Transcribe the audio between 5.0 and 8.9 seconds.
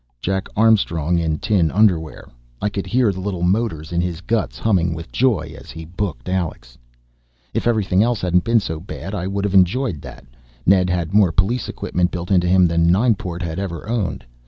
joy as he booked Alex. If everything else hadn't been so